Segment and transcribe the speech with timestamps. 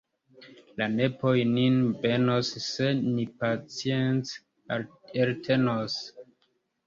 [0.81, 4.41] La nepoj nin benos se ni pacience
[4.79, 5.99] eltenos!